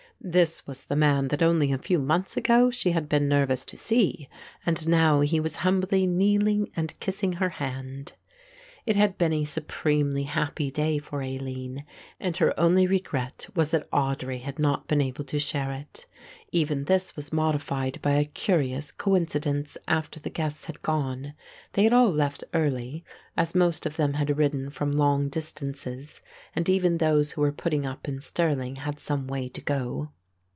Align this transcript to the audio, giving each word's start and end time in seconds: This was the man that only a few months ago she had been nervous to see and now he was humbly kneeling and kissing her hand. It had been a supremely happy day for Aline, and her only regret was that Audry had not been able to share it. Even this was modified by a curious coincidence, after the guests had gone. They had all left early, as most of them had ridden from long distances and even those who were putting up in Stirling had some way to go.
This 0.23 0.67
was 0.67 0.85
the 0.85 0.95
man 0.95 1.29
that 1.29 1.41
only 1.41 1.73
a 1.73 1.79
few 1.79 1.97
months 1.97 2.37
ago 2.37 2.69
she 2.69 2.91
had 2.91 3.09
been 3.09 3.27
nervous 3.27 3.65
to 3.65 3.75
see 3.75 4.29
and 4.63 4.87
now 4.87 5.21
he 5.21 5.39
was 5.39 5.55
humbly 5.65 6.05
kneeling 6.05 6.69
and 6.75 6.93
kissing 6.99 7.33
her 7.33 7.49
hand. 7.49 8.13
It 8.83 8.95
had 8.95 9.15
been 9.17 9.33
a 9.33 9.45
supremely 9.45 10.23
happy 10.23 10.71
day 10.71 10.97
for 10.97 11.21
Aline, 11.21 11.85
and 12.19 12.35
her 12.37 12.59
only 12.59 12.87
regret 12.87 13.45
was 13.55 13.69
that 13.71 13.89
Audry 13.91 14.41
had 14.41 14.57
not 14.57 14.87
been 14.87 15.01
able 15.01 15.23
to 15.25 15.39
share 15.39 15.71
it. 15.71 16.07
Even 16.51 16.85
this 16.85 17.15
was 17.15 17.31
modified 17.31 18.01
by 18.01 18.13
a 18.13 18.25
curious 18.25 18.91
coincidence, 18.91 19.77
after 19.87 20.19
the 20.19 20.31
guests 20.31 20.65
had 20.65 20.81
gone. 20.81 21.35
They 21.73 21.83
had 21.83 21.93
all 21.93 22.11
left 22.11 22.43
early, 22.55 23.03
as 23.37 23.53
most 23.53 23.85
of 23.85 23.97
them 23.97 24.13
had 24.13 24.35
ridden 24.35 24.71
from 24.71 24.93
long 24.93 25.29
distances 25.29 26.19
and 26.55 26.67
even 26.67 26.97
those 26.97 27.33
who 27.33 27.41
were 27.41 27.51
putting 27.51 27.85
up 27.85 28.07
in 28.07 28.19
Stirling 28.19 28.77
had 28.77 28.99
some 28.99 29.27
way 29.27 29.47
to 29.49 29.61
go. 29.61 30.09